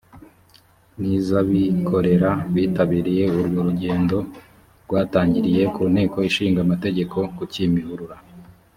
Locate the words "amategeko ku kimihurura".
6.65-8.15